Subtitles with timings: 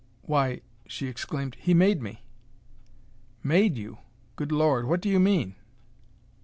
[0.23, 2.23] "Why," she exclaimed, "he made me!"
[3.43, 3.99] "Made you?
[4.35, 4.87] Good Lord!
[4.87, 5.53] What do you mean?"